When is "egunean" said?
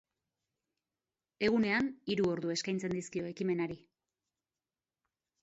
1.47-1.89